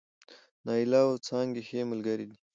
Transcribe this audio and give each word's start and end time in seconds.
نايله 0.65 0.99
او 1.07 1.13
څانګه 1.27 1.61
ښې 1.67 1.81
ملګرې 1.91 2.25
دي 2.29 2.37